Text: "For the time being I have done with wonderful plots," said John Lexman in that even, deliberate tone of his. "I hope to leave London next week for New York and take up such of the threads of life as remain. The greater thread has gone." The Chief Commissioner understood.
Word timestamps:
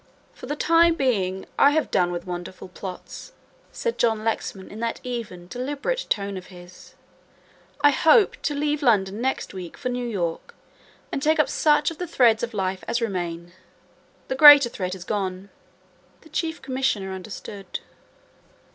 "For 0.33 0.47
the 0.47 0.55
time 0.55 0.95
being 0.95 1.45
I 1.59 1.69
have 1.73 1.91
done 1.91 2.11
with 2.11 2.25
wonderful 2.25 2.69
plots," 2.69 3.33
said 3.71 3.99
John 3.99 4.23
Lexman 4.23 4.71
in 4.71 4.79
that 4.79 4.99
even, 5.03 5.45
deliberate 5.47 6.07
tone 6.09 6.37
of 6.37 6.47
his. 6.47 6.95
"I 7.81 7.91
hope 7.91 8.37
to 8.41 8.55
leave 8.55 8.81
London 8.81 9.21
next 9.21 9.53
week 9.53 9.77
for 9.77 9.89
New 9.89 10.07
York 10.07 10.55
and 11.11 11.21
take 11.21 11.37
up 11.37 11.49
such 11.49 11.91
of 11.91 11.99
the 11.99 12.07
threads 12.07 12.41
of 12.41 12.55
life 12.55 12.83
as 12.87 12.99
remain. 12.99 13.51
The 14.27 14.33
greater 14.33 14.69
thread 14.69 14.93
has 14.93 15.03
gone." 15.03 15.51
The 16.21 16.29
Chief 16.29 16.63
Commissioner 16.63 17.11
understood. 17.13 17.81